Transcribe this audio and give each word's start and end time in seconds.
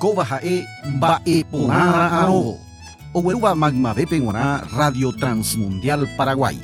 kova 0.00 0.24
hae 0.24 0.64
baepona 0.98 2.10
ao. 2.24 2.56
Oweruba 3.14 3.54
magmavepengona 3.54 4.64
Radio 4.76 5.12
Transmundial 5.12 6.06
Paraguay. 6.16 6.56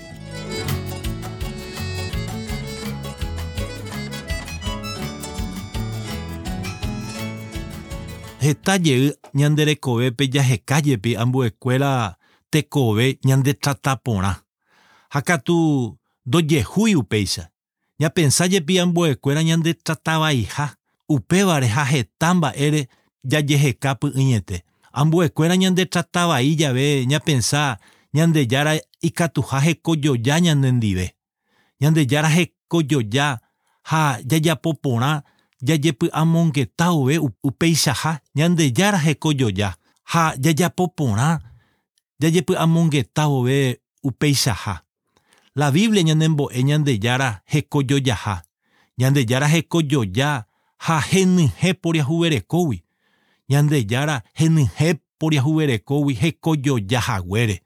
Hetaye 8.41 9.19
ñanderekovépe 9.35 10.29
jahekajépe 10.33 11.17
ambuekuéra 11.19 12.17
tekove 12.51 13.19
ñandetratapóra. 13.25 14.37
Hakatu 15.09 15.99
ndojehúi 16.27 16.95
upéicha. 16.95 17.49
Ñapensájepi 18.01 18.79
ambuekuéra 18.79 19.43
ñandetratavaiha 19.43 20.77
upévare 21.09 21.67
ha 21.67 21.85
heta 21.85 22.35
mba'ére 22.35 22.89
ya 23.31 23.41
yejekapu 23.41 24.09
iyete. 24.09 24.63
Ambuekuera 24.93 25.57
ñande 25.57 25.87
trataba'í 25.87 26.57
jave 26.57 27.07
ñapensá 27.07 27.79
ñande 28.15 28.47
jára 28.51 28.73
ikatuha 29.01 29.61
hekojoja 29.61 30.41
ñande 30.41 30.73
ndive. 30.73 31.15
Ñande 31.81 32.07
jára 32.07 32.29
hekojoja 32.29 33.41
ha 33.83 34.19
jajapo 34.31 34.75
porã 34.75 35.23
jajepy'amongeta 35.63 36.93
uve 36.93 37.19
upeichaha 37.43 38.21
ñande 38.35 38.73
jára 38.77 38.99
hekojoja 38.99 39.77
ha 40.05 40.35
jajapo 40.39 40.89
porã 40.89 41.39
jajepy'amongeta 42.21 43.29
uve 43.29 43.81
upeichaha. 44.03 44.83
La 45.55 45.71
Biblia 45.71 46.03
ñanembo'e 46.03 46.63
ñande 46.65 46.99
jára 46.99 47.43
hekojojaha. 47.45 48.43
Ñande 48.99 49.25
jára 49.29 49.47
hekojoja 49.49 50.47
ha 50.79 51.01
henyhẽ 51.01 51.75
poriahuverekógui 51.75 52.86
ñandejara 53.51 54.23
hendyheporiahuverekógui 54.39 56.15
hekojojahaguére 56.23 57.57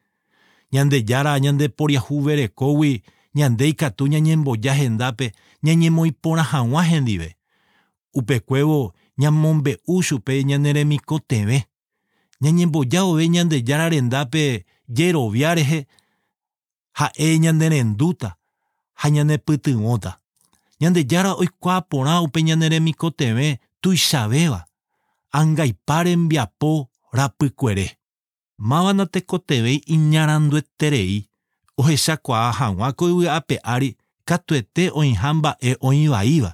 ñandejára 0.72 1.39
ñandeporiahuverekógui 1.39 3.03
ñande 3.34 3.69
ikatu 3.69 4.06
ñañemboja 4.06 4.72
hendápe 4.75 5.33
ñañemoiporã 5.62 6.42
hag̃ua 6.53 6.83
hendive 6.91 7.37
upekuévo 8.14 8.95
ñamombe'u 9.19 10.03
chupe 10.06 10.45
ñaneremikotevẽ 10.45 11.61
ñañemboja 12.42 13.05
ove 13.05 13.28
ñandejára 13.28 13.89
rendápe 13.89 14.67
jerovia 14.97 15.55
rehe 15.55 15.87
ha'e 16.98 17.39
ñanderendúta 17.39 18.37
ha 19.00 19.06
ñane 19.11 19.39
pytyvõta 19.39 20.20
ñandejára 20.81 21.34
oikuaa 21.41 21.81
porã 21.91 22.20
upe 22.20 22.42
ñaneremikotevẽ 22.42 23.59
tuichavéva 23.83 24.70
angaipa 25.33 26.03
rembiapo 26.05 26.70
rapykuere 27.12 27.86
mávana 28.59 29.06
tekotevẽi 29.06 29.77
iñarandueterei 29.95 31.17
ohechakuaa 31.81 32.53
hag̃ua 32.59 32.89
ko 32.98 33.05
yvy'ápe 33.12 33.56
ári 33.75 33.91
katuete 34.28 34.84
oĩha 35.00 35.31
mba'e 35.34 35.70
oĩvaíva 35.89 36.50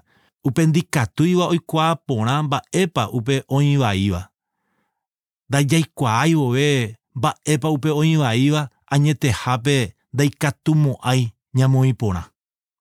upe 0.49 0.63
ndikatúiva 0.67 1.45
oikuaa 1.53 1.95
porã 2.07 2.43
mba'épa 2.47 3.03
upe 3.19 3.37
oĩvaíva 3.57 4.23
ndajaikuaái 5.49 6.35
vove 6.35 6.97
mba'épa 7.19 7.69
upe 7.77 7.91
oĩvaíva 8.01 8.63
añetehápe 8.95 9.77
ndaikatumo'ãi 10.15 11.21
ñamoĩ 11.57 11.93
porã 12.01 12.23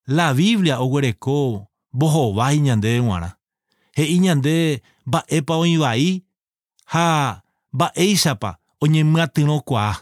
la 0.07 0.33
Biblia 0.33 0.79
oguereko 0.79 1.67
mbohovái 1.93 2.59
ñande 2.65 2.91
g̃uarã 3.01 3.29
he'i 3.97 4.19
ñande 4.25 4.81
mba'épa 5.07 5.53
oivai 5.63 6.23
ha 6.93 7.05
mba'éichapa 7.73 8.49
oñemyatyrõkuaa 8.81 9.93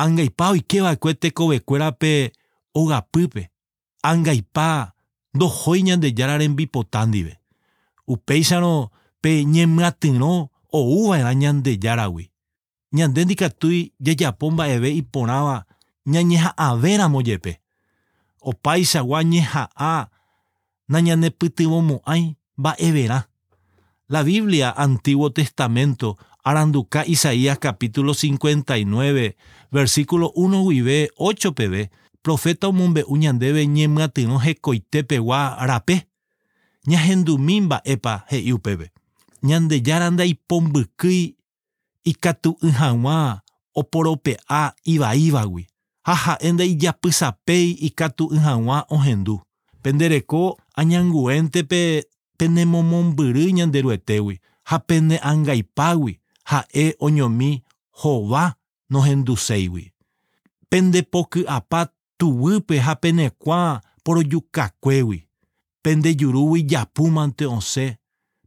angaipa 0.00 0.50
oikeva'ekue 0.50 1.14
tekovekuérape 1.14 2.32
ogapýpe, 2.74 3.50
angaipa 4.02 4.92
ndohói 5.34 5.82
ñandejára 5.82 6.38
rembipota 6.38 7.06
ndive. 7.06 7.36
Upéicharõ 8.08 8.88
pe 9.22 9.44
ñemyatyrõ 9.44 10.32
oúva'erã 10.72 11.32
ñandejáragui. 11.34 12.30
Ñande 12.96 13.24
ndikatúi 13.24 13.92
jajapo 14.00 14.50
mba'eve 14.50 14.90
iporãva 15.00 15.66
ñañeha'avéramo 16.06 17.22
jepe. 17.22 17.60
Opaichagua 18.40 19.22
ñeha'ã 19.22 20.08
nañanepytyvõmo'ãi 20.88 22.22
mba'everã. 22.58 23.29
La 24.10 24.24
Biblia, 24.24 24.74
Antiguo 24.76 25.30
Testamento, 25.30 26.18
Aranducá, 26.42 27.04
Isaías 27.06 27.60
capítulo 27.60 28.12
59, 28.12 29.36
versículo 29.70 30.32
1 30.34 30.66
b 30.82 31.10
8 31.16 31.54
pb, 31.54 31.90
profeta 32.20 32.66
Umumbe 32.66 33.04
Uñandebe 33.06 33.64
Ñematinoje 33.68 34.56
Coitepewa 34.56 35.54
Arape, 35.54 36.08
Ñahendumimba 36.86 37.82
Epa 37.84 38.26
Heiupebe, 38.28 38.90
Ñande 39.42 39.80
Yaranda 39.80 40.26
y 40.26 40.34
Pombuki, 40.34 41.36
Ikatu 42.02 42.58
Nhanwa, 42.62 43.44
Oporopea 43.72 44.74
Iba 44.82 45.14
Ibawi, 45.14 45.68
Jaja 46.04 46.36
Enda 46.40 46.64
y 46.64 46.76
Yapusapei 46.80 47.76
Ikatu 47.80 48.28
Nhanwa 48.32 48.86
Ohendu, 48.88 49.44
Pendereco 49.82 50.56
Añanguentepe 50.74 52.08
hapene 52.40 52.64
momombyry 52.64 53.52
ha 54.64 54.78
pene 54.78 55.18
angaipágui 55.22 56.20
ha'e 56.44 56.94
oñomi 57.00 57.62
hova 58.02 58.54
nohenduséigui 58.90 59.92
pendepoky'apa 60.70 61.88
tuguýpe 62.18 62.78
ha 62.78 62.94
penekuã 62.96 63.80
porojukakuégui 64.04 65.26
pendejurúgui 65.82 66.62
japúmante 66.70 67.46
osẽ 67.46 67.96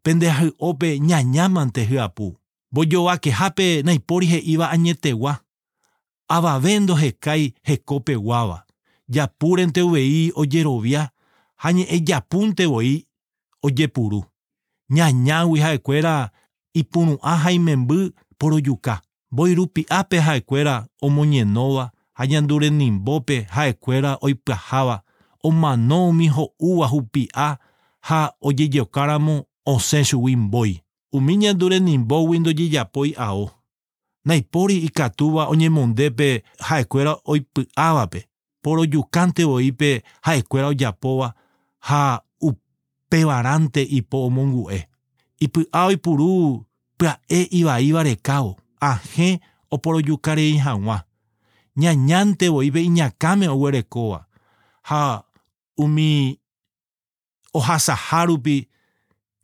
pendehaý'ópe 0.03 0.99
ñañámante 0.99 1.85
hyapu 1.85 2.37
mbojovakehápe 2.71 3.83
naipóri 3.85 4.27
he'íva 4.27 4.69
añetegua 4.69 5.39
avave 6.27 6.79
ndohekai 6.79 7.53
hekopeguáva 7.67 8.65
japúrente 9.09 9.81
uvei 9.81 10.31
ojerovia 10.35 11.09
ha 11.55 11.71
ñe'ẽ 11.71 11.99
japúntevoi 12.07 13.05
ojepuru. 13.63 14.23
Ñañágui 14.91 15.59
ha'ekuéra 15.59 16.31
ipuru'ã 16.73 17.35
haimemby 17.43 18.11
porojuka. 18.37 19.01
Mboyrupi'ápe 19.31 20.17
ha'ekuéra 20.19 20.87
omoñenóva 21.01 21.91
ha 22.13 22.25
ñandu 22.25 22.59
rendimbópe 22.59 23.47
ha'ekuéra 23.49 24.17
oipyaháva 24.21 25.01
omano 25.43 26.09
umi 26.09 26.27
ho'úva 26.27 26.87
hupi'a 26.87 27.57
ha 28.01 28.33
ojejokáramo 28.41 29.43
osẽ 29.65 30.03
chugui 30.03 30.35
mbói 30.35 30.81
umi 31.11 31.37
ñandu 31.37 31.69
rendimbógui 31.69 32.39
ndojejapói 32.39 33.13
ao. 33.17 33.49
Naipóri 34.25 34.77
ikatúva 34.77 35.47
oñemondépe 35.49 36.43
ha'ekuéra 36.59 37.17
oipy'ávape 37.25 38.27
porojukántevoi 38.63 39.71
pe 39.71 40.03
ha'ekuéra 40.21 40.67
ojapóva 40.67 41.33
ha 41.79 42.21
pevaránte 43.13 43.81
ipo'omomgu'e. 43.97 44.79
Ipy'a 45.45 45.85
oipuru 45.85 46.65
pya'e 46.97 47.39
ivaíva 47.59 48.01
rekávo 48.03 48.57
ahẽ 48.81 49.29
oporojukarei 49.75 50.57
hag̃ua 50.65 50.97
ñañantevoi 51.81 52.69
ve'iñakãme 52.75 53.45
oguerekóva 53.53 54.19
ha 54.89 55.01
umi 55.83 56.39
ohasaha 57.53 58.25
rupi 58.25 58.55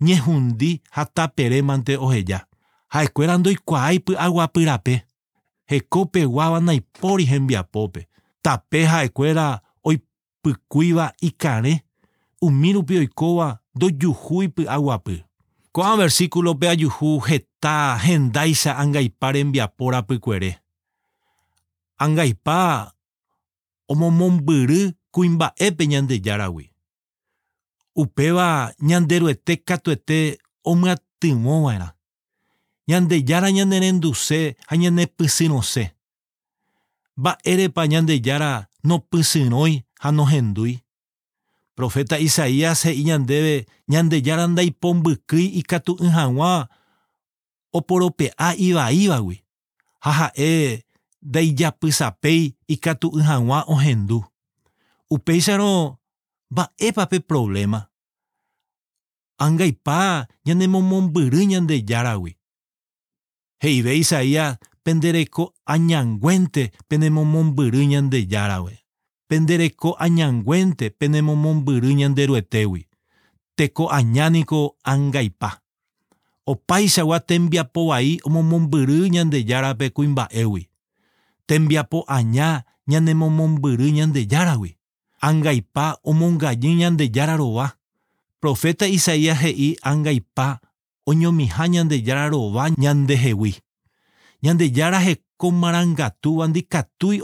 ñehundi 0.05 0.71
ha 0.95 1.05
taperemante 1.05 1.93
oheja 2.05 2.39
ha'ekuéra 2.93 3.37
ndoikuaái 3.37 3.99
py'aguapyrape 4.05 4.95
hekopeguáva 5.71 6.59
ndaipóri 6.59 7.25
hembiapópe 7.31 8.01
tape 8.41 8.79
ha'ekuéra 8.91 9.45
oipykúiva 9.89 11.05
ikarẽ 11.21 11.75
umírupi 12.41 12.97
oikóva 12.97 13.59
ndojuhúi 13.75 14.47
py'aguapy 14.47 15.29
Ko'ã 15.71 15.95
versículope 15.97 16.67
ajuhu 16.69 17.19
heta 17.19 17.97
hendáicha 17.97 18.77
angaipa 18.77 19.31
rembiapo 19.31 19.91
pykuere. 20.07 20.59
Angaipa 21.97 22.93
omomombyry 23.87 24.93
kuimba'épe 25.11 25.87
ñandejáragui. 25.87 26.71
Upéva 27.95 28.73
ñanderuete 28.81 29.57
katuete 29.57 30.39
omyatyvõva'erã. 30.63 31.95
Ñandejára 32.89 33.51
ñanerenduse 33.51 34.57
ha 34.67 34.75
ñanepysyrõse. 34.75 35.93
Mba'érepa 37.17 37.85
ñandejára 37.87 38.69
nopysyrõi 38.83 39.85
ha 40.01 40.11
nohendúi. 40.11 40.81
Profeta 41.79 42.19
Isaías 42.19 42.79
se 42.79 42.91
iñandebe 42.93 43.65
ñandeyaranda 43.87 44.63
y 44.67 44.71
pombykýi 44.71 45.63
ikatu 45.63 45.95
yhag̃uá 46.03 46.67
oporopea 47.71 48.51
ivaíva 48.59 49.17
gui 49.23 49.39
e, 49.39 49.43
ha 50.03 50.11
ha'e 50.19 50.83
ndaijapysapéi 51.23 52.43
ikatu 52.67 53.07
yhag̃uá 53.19 53.63
ohendu 53.73 54.19
upéicharõ 55.07 55.95
mba'épape 56.51 57.19
problema. 57.29 57.79
Angaipa 59.39 60.27
ñanemomombyry 60.45 61.47
ñandejáragui 61.51 62.33
heive 63.63 63.95
Isaías 63.95 64.59
pendereko 64.83 65.55
añanguénte 65.65 66.63
penemomombyry 66.89 67.87
ñandejárape 67.87 68.78
pendereko 69.29 69.95
añanguénte 69.99 70.89
penemomombyrý 70.91 71.95
ñanderuetegui 72.01 72.89
Teko 73.59 73.91
añániko 73.91 74.79
angaipa. 74.87 75.59
Opaichagua 76.47 77.19
tembiapo 77.19 77.91
vai 77.91 78.15
omomombyry 78.23 79.11
ñandejárape 79.11 79.91
kuimba'égui. 79.91 80.71
Tembiapo 81.45 82.07
aña 82.07 82.63
ñanemomombyry 82.87 83.91
ñandejáragui. 83.99 84.79
Angaipa 85.19 85.99
omongajy 86.07 86.79
rova. 87.35 87.75
Profeta 88.39 88.87
Isaías 88.87 89.43
he'i 89.43 89.75
angaipa 89.83 90.61
oñomiha 91.03 91.67
ñandejára 91.67 92.29
rova 92.31 92.69
ñandehegui. 92.79 93.59
ñandejára 94.41 95.03
heko 95.03 95.51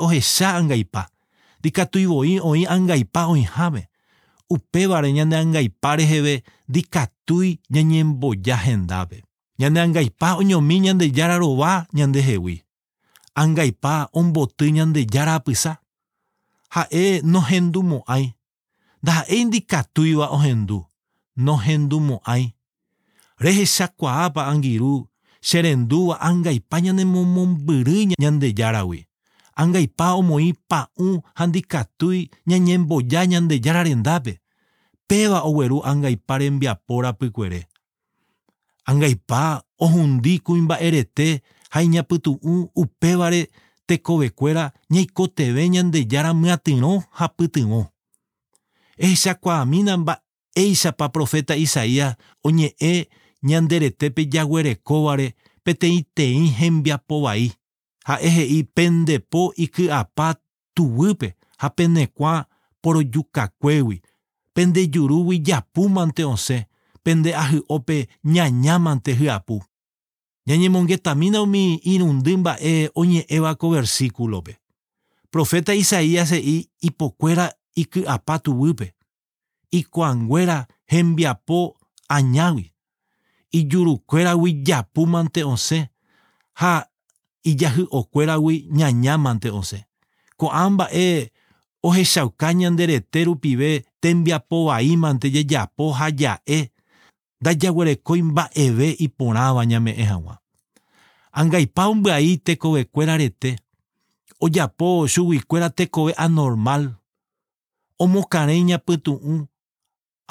ohecha 0.03 0.57
angaipa 0.59 1.14
dikatuivoi 1.65 2.39
oĩ 2.50 2.63
angaipa 2.69 3.21
oĩháme. 3.33 3.83
Upévare 4.50 5.09
ñane 5.17 5.35
angaipáre 5.38 6.06
heve 6.12 6.44
dikatúi 6.73 7.59
ñañemboja 7.73 8.57
hendápe. 8.65 9.23
Ñane 9.59 9.79
angaipa 9.81 10.35
oñomi 10.41 10.79
ñande 10.85 11.06
jararova 11.17 11.88
ñandehegui. 11.97 12.57
Angaipa 13.35 14.09
omboty 14.13 14.71
ñande 14.71 15.01
jára 15.13 15.35
apysa. 15.35 15.81
Ha'e 16.75 17.21
nohendumo'ãi. 17.23 18.25
Ndaha'éi 19.01 19.45
ndikatúiva 19.45 20.25
ohendu. 20.38 20.79
Nohendumo'ãi. 21.45 22.44
Rehechakuaápa 23.44 24.41
angirũ 24.51 25.07
cherendúva 25.41 26.15
rendúva 26.17 26.21
angaipa 26.29 26.77
ñanemomombyry 26.85 28.00
ñandejáragui 28.21 29.04
angaipa 29.61 30.07
omoĩ 30.19 30.49
pa'ũ 30.69 31.07
ha 31.37 31.43
ndikatúi 31.47 32.19
ñañemboja 32.49 33.21
ñandejárarendápe 33.31 34.33
péva 35.07 35.39
ogueru 35.49 35.77
angaipa 35.89 36.33
rembiapo 36.41 36.93
rapykuere 37.05 37.61
angaipa 38.89 39.63
ohundi 39.85 40.33
kuimba'erete 40.45 41.27
ha 41.73 41.79
iñapytu'ũ 41.85 42.53
upévare 42.81 43.41
tekovekuéra 43.87 44.65
ñaikotevẽ 44.93 45.65
ñandejára 45.75 46.31
myatyrõ 46.41 46.91
ha 47.17 47.25
pytyvõ 47.37 47.81
ehechakuaamína 49.05 49.93
mba'éichapa 50.01 51.05
profeta 51.15 51.53
Isaías 51.65 52.15
oñe'ẽ 52.47 53.07
ñanderetépe 53.49 54.21
jaguerekóvare 54.33 55.27
peteĩteĩ 55.65 56.41
hembiapo 56.59 57.15
vai 57.25 57.51
ha'ehe'i 58.07 58.63
pendepo 58.63 59.53
iky'apa 59.57 60.35
tuýpe 60.75 61.35
ha 61.57 61.69
penekuã 61.69 62.45
porojukakuégui 62.81 64.01
pendejurúgui 64.53 65.41
japúmante 65.47 66.23
osẽ 66.25 66.67
pendeahy'ópe 67.03 67.97
ñañámante 68.23 69.11
hyapu 69.19 69.63
ñañemongetamína 70.47 71.41
umi 71.41 71.79
irundy 71.83 72.37
mba'e 72.37 72.89
oñe'éva 72.95 73.55
ko 73.55 73.69
versículope 73.69 74.53
profeta 75.31 75.73
Isaías 75.73 76.31
isaíase'i 76.31 76.69
ipokuéra 76.81 77.51
iky'apa 77.75 78.39
tuýpe 78.39 78.95
ikuanguéra 79.71 80.67
hembiapo 80.91 81.75
añágui 82.09 82.71
ijurukuéragui 83.51 84.63
japúmante 84.67 85.43
osẽ 85.43 85.89
ha 86.61 86.87
ijahy'okuéragui 87.51 88.57
ñañámante 88.80 89.50
osẽ 89.59 89.81
ko'ã 90.39 90.63
mba'e 90.74 91.31
ohechauka 91.88 92.47
ñande 92.59 92.83
rete 92.92 93.19
rupive 93.27 93.86
tembiapo 94.01 94.65
vaímante 94.68 95.27
jejapo 95.36 95.92
ha 95.97 96.07
ja'e 96.19 96.59
ndajaguerekói 97.42 98.21
mba'eve 98.30 98.88
iporãva 99.06 99.62
ñame'ẽ 99.71 100.06
hag̃ua 100.12 100.36
ãngaipa 101.39 101.83
ombyai 101.92 102.38
tekovekuéra 102.45 103.18
rete 103.18 103.51
ojapo 104.45 105.07
chuguikuéra 105.13 105.69
tekove 105.69 106.13
anormal 106.25 106.83
omokarẽ 108.03 108.56
iñapytu'ũ 108.62 109.33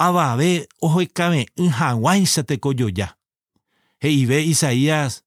avave 0.05 0.67
ohekave'ỹ 0.85 1.65
hag̃uáicha 1.79 2.43
tekojoja 2.49 3.07
he'ive 4.03 4.37
Isaías 4.53 5.24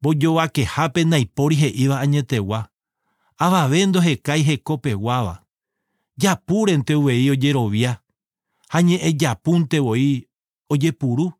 Mbojovakehápe 0.00 1.04
ndaipóri 1.04 1.56
he'íva 1.56 2.00
añetegua. 2.00 2.68
Avave 3.38 3.86
ndohekai 3.86 4.42
hekopeguáva. 4.42 5.42
Japúre 6.16 6.76
ntevoi 6.76 7.30
ojerovia. 7.30 7.96
Ha 8.68 8.80
ejapuntevoi 8.80 10.28
ojepuru. 10.68 11.32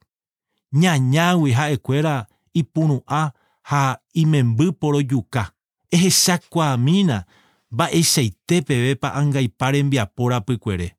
Ñañágui 0.75 1.53
ha'ekuéra 1.53 2.27
ipuru'ã 2.55 3.31
ha 3.63 3.99
imemby 4.15 4.73
porojuka 4.73 5.53
Ehechakuaamína 5.93 7.25
mba'eichaite 7.71 8.63
pevépa 8.63 9.15
angaipa 9.15 9.71
rembiapo 9.71 10.29
rapykuere. 10.29 10.97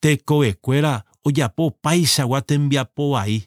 Tekovekuéra 0.00 1.02
ojapo 1.24 1.66
opaichagua 1.66 2.40
tembiapo 2.42 3.10
vai. 3.10 3.42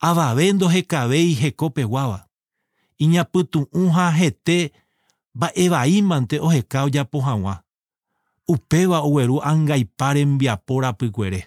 Avave 0.00 0.52
ndohekavéi 0.52 1.34
hekopeguáva. 1.34 2.29
Iñapytu'ũ 3.04 3.82
ha 3.96 4.06
hete 4.18 4.72
mba'evaímante 5.34 6.36
oheka 6.46 6.78
ojapo 6.86 7.18
hag̃ua 7.26 7.54
upéva 8.52 8.98
ogueru 9.06 9.36
ãngaipa 9.50 10.06
rembiapo 10.14 10.80
rapykuere 10.84 11.40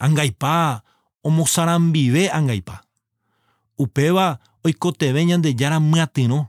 ãngaipa 0.00 0.82
omosarambive 1.24 2.22
ãngaipa 2.38 2.76
upéva 3.78 4.38
oikotevẽ 4.64 5.24
Ñandejára 5.28 5.78
myatyrõ 5.80 6.40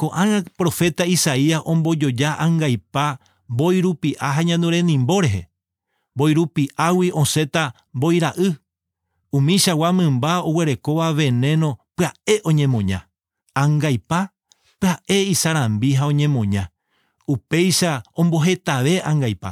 ko'ã 0.00 0.42
profeta 0.58 1.04
Isaías 1.06 1.62
ombojoja 1.64 2.36
ãngaipa 2.44 3.18
mboirupi'a 3.48 4.32
ha 4.36 4.42
ñane 4.48 4.66
renimbo 4.70 5.20
rehe 5.20 5.48
mboirupi'águi 6.16 7.12
osẽta 7.12 7.72
mboira'y 7.94 8.48
umíchagua 9.32 9.92
mymba 9.92 10.40
oguerekóva 10.48 11.12
veneno 11.12 11.81
pya'e 11.96 12.40
oñemoña 12.44 13.08
ãngaipa 13.54 14.20
pya'e 14.80 15.18
isarambi 15.32 15.94
ha 15.98 16.06
oñemoña 16.12 16.72
upéicha 17.28 18.02
ombohetave 18.20 18.94
ãngaipa 19.10 19.50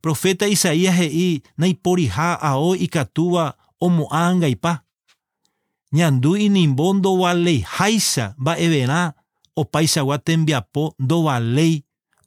profeta 0.00 0.46
isaías 0.48 0.96
he'i 1.00 1.42
naiporiha 1.58 2.28
ao 2.50 2.74
ikatúva 2.76 3.56
omo'ã 3.80 4.20
ãngaipa 4.32 4.72
ñandu 5.96 6.36
inimbo 6.36 6.94
ndovaleiháicha 6.94 8.34
mba'everã 8.38 9.12
opaichagua 9.56 10.18
tembiapo 10.18 10.94
ndovalei 10.98 11.84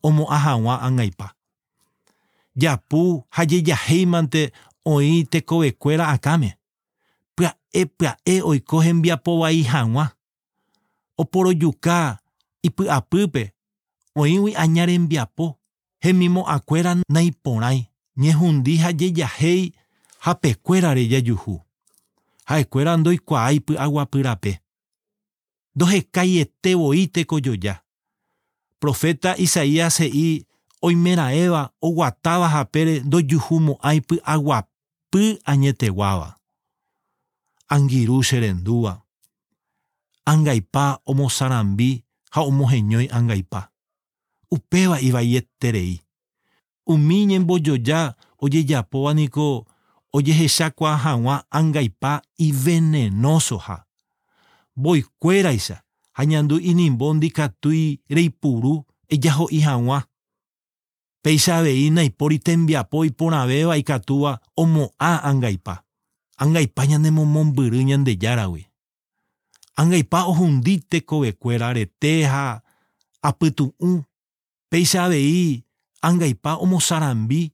omo'ã 0.07 0.37
hag̃ua 0.45 0.75
ãngaipa 0.87 1.27
japu 2.61 3.23
ha 3.29 3.41
jejahéimante 3.45 4.41
oĩ 4.85 5.25
tekovekuéra 5.31 6.05
akãme 6.15 6.49
pya'e 7.77 7.85
pya'e 7.85 8.41
oiko 8.41 8.81
hembiapo 8.81 9.39
vai 9.39 9.61
hag̃ua 9.63 10.07
oporojuka 11.17 12.17
ipy'apýpe 12.63 13.51
oĩgui 14.17 14.53
aña 14.57 14.85
rembiapo 14.85 15.57
hemimo'ãkuéra 16.03 16.95
naiporãi 17.09 17.85
ñehundi 18.17 18.77
ha 18.77 18.91
jejahéi 18.93 19.71
hapekuérare 20.19 21.05
jajuhu 21.09 21.61
ha'ekuéra 22.45 22.97
ndoikuaái 22.97 23.59
py'aguapy 23.59 24.23
rape 24.23 24.59
ndohekaietevoi 25.75 27.07
tekojoja 27.07 27.75
profeta 28.79 29.35
Isaías 29.37 29.99
he'i 29.99 30.45
oimeraẽva 30.81 31.69
oguatáva 31.81 32.47
hapére 32.49 32.99
ndojuhumo'ãi 32.99 34.01
py'aguapy 34.01 35.37
añeteguáva 35.45 36.36
angirú 37.69 38.23
cherenduva. 38.23 39.01
Angaipa 40.25 40.99
omosarambi 41.05 42.03
ha 42.31 42.41
omoheñói 42.41 43.07
angaipa. 43.11 43.71
Upéva 44.51 45.01
ivaieterei 45.01 46.01
Umi 46.87 47.25
ñembojoja 47.25 48.15
ojejapóva 48.39 49.13
niko 49.13 49.67
ojehechakuaa 50.13 50.97
hag̃ua 50.97 51.43
angaipa 51.51 52.21
ivenenoso 52.37 53.57
ha. 53.57 53.85
Voikuéraisa 54.83 55.83
ha 56.13 56.23
ñandu 56.25 56.59
inimbo 56.59 57.13
ndikatúi 57.13 57.99
reipuru 58.09 58.85
ejaho'i 59.09 59.59
hag̃ua. 59.59 59.99
Péicha 61.23 61.57
avei 61.57 61.89
naipóri 61.89 62.39
tembiapo 62.39 63.05
iporãvéva 63.05 63.77
ikatúva 63.77 64.39
omo'ã 64.55 65.11
angaipa 65.29 65.83
angaipa 66.37 66.85
ñanemomombyry 66.85 67.83
ñandejáragui 67.89 68.63
angaipa 69.75 70.25
ohundi 70.31 70.73
tekovekuéra 70.89 71.73
rete 71.73 72.25
ha 72.25 72.61
apytu'ũ 73.21 74.03
péicha 74.69 75.05
avei 75.05 75.63
angaipa. 76.01 76.51
Omosarambi 76.63 77.51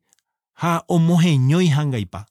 ha 0.62 0.84
omoheñói 0.88 1.68
hangaipa 1.68 2.26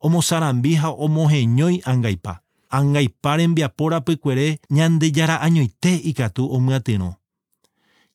omosarambi 0.00 0.74
ha 0.74 0.88
omoheñói 0.90 1.82
angaipa 1.84 2.42
angaipa 2.70 3.36
rembiapo 3.36 3.88
rapykuere 3.88 4.60
ñandejara'añoite 4.70 5.92
ikatu 6.10 6.42
omyatyrõ 6.56 7.10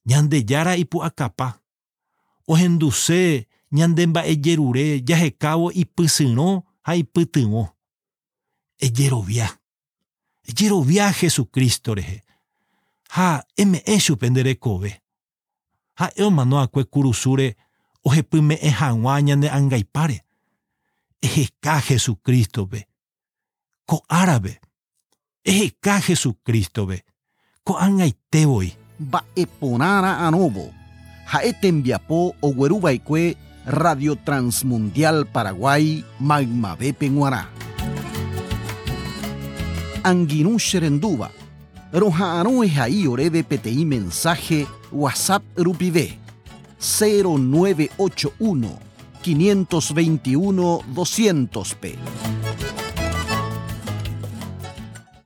ñandejára 0.10 0.74
ipu'akapa 0.84 1.48
ohenduse 2.48 3.48
ñandemba'ejerure 3.78 4.86
jahekávo 5.08 5.72
ipysyrõ 5.72 6.50
haipytyvõ 6.88 7.63
ejerovia 8.82 9.48
ejerovia 10.50 11.12
Jesucristo 11.22 11.96
rehe 11.96 12.22
ha 13.16 13.44
eme'ẽ 13.58 13.98
chupe 14.06 14.30
nde 14.30 14.44
rekove 14.44 14.92
ha'e 16.00 16.24
omanoakue 16.28 16.84
kurusúre 16.94 17.48
ohepyme'ẽ 18.08 18.72
hag̃ua 18.80 19.20
ñane 19.28 19.48
angaipáre 19.58 20.18
eheka 21.24 21.82
Jesucrístope 21.90 22.80
ko'árape 23.90 24.54
eheka 25.46 25.96
Jesucrístope 26.08 26.98
ko'ag̃aitevoi 27.68 28.70
mba'e 29.00 29.44
porãra'ãrõvo 29.60 30.66
ha'e 31.32 31.52
tembiapo 31.62 32.18
ogueruvaikue 32.42 33.24
Radio 33.65 34.17
Transmundial 34.17 35.25
Paraguay, 35.25 36.03
Magmabe 36.20 36.93
Penguará. 36.93 37.50
Anguinú 40.03 40.60
Sherenduba, 40.60 41.32
Rojaanú 41.93 42.63
Ejaí 42.63 43.08
Orebe 43.08 43.43
PTI 43.43 43.86
Mensaje, 43.86 44.67
WhatsApp 44.91 45.43
Rupive, 45.55 46.17
0981 46.79 48.79
521 49.22 50.82
200 50.93 51.75
P. 51.79 51.96